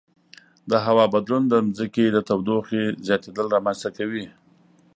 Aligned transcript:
د 0.69 0.71
هوا 0.85 1.05
بدلون 1.13 1.43
د 1.47 1.53
ځمکې 1.77 2.05
د 2.11 2.17
تودوخې 2.27 2.83
زیاتیدل 3.07 3.45
رامنځته 3.55 3.89
کوي. 3.97 4.25